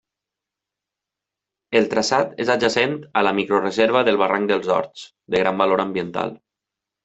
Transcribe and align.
El 1.81 1.89
traçat 1.91 2.33
és 2.47 2.51
adjacent 2.55 2.97
a 3.21 3.25
la 3.27 3.35
microreserva 3.43 4.03
del 4.11 4.21
barranc 4.25 4.53
dels 4.55 4.73
Horts, 4.79 5.07
de 5.37 5.47
gran 5.47 5.65
valor 5.65 5.89
ambiental. 5.89 6.39